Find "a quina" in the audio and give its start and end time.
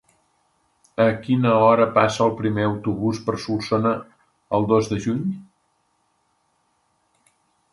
1.03-1.51